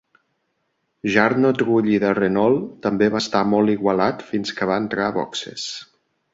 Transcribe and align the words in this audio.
Jarno 1.15 1.51
Trulli 1.59 1.99
de 2.05 2.15
Renault 2.21 2.65
també 2.87 3.11
va 3.17 3.23
estar 3.27 3.45
molt 3.53 3.75
igualat 3.77 4.27
fins 4.33 4.57
que 4.59 4.73
va 4.73 4.83
entrar 4.87 5.09
a 5.11 5.15
boxes. 5.23 5.71